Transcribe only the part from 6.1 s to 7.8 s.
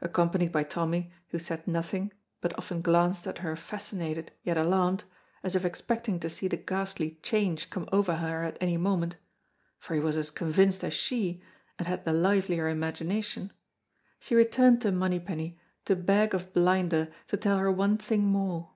to see the ghastly change